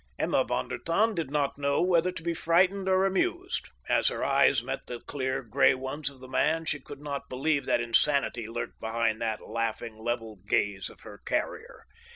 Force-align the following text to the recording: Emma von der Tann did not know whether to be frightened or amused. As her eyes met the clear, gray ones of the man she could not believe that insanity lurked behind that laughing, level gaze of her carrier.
Emma 0.17 0.43
von 0.43 0.67
der 0.67 0.79
Tann 0.79 1.13
did 1.13 1.29
not 1.29 1.59
know 1.59 1.79
whether 1.79 2.11
to 2.11 2.23
be 2.23 2.33
frightened 2.33 2.89
or 2.89 3.05
amused. 3.05 3.69
As 3.87 4.07
her 4.07 4.23
eyes 4.25 4.63
met 4.63 4.87
the 4.87 4.99
clear, 4.99 5.43
gray 5.43 5.75
ones 5.75 6.09
of 6.09 6.19
the 6.19 6.27
man 6.27 6.65
she 6.65 6.79
could 6.79 7.01
not 7.01 7.29
believe 7.29 7.65
that 7.65 7.81
insanity 7.81 8.47
lurked 8.49 8.79
behind 8.79 9.21
that 9.21 9.47
laughing, 9.47 9.95
level 9.95 10.37
gaze 10.37 10.89
of 10.89 11.01
her 11.01 11.19
carrier. 11.23 11.85